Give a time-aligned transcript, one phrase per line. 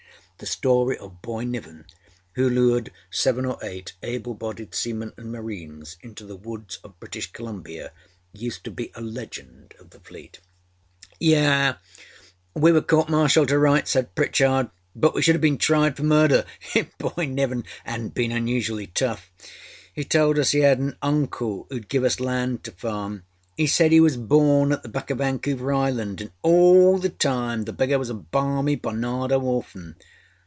[0.43, 1.85] The story of Boy Niven
[2.33, 7.31] who lured seven or eight able bodied seamen and marines into the woods of British
[7.31, 7.91] Columbia
[8.33, 10.39] used to be a legend of the Fleet.
[11.21, 11.77] âYes,
[12.55, 16.01] we were court martialled to rights,â said Pritchard, âbut we should have been tried for
[16.01, 16.43] murder
[16.73, 19.29] if Boy Niven âadnât been unusually tough.
[19.93, 23.21] He told us he had an uncle âooâd give us land to farm.
[23.59, 27.65] âE said he was born at the back oâ Vancouver Island, and all the time
[27.65, 29.97] the beggar was a balmy Barnado Orphan!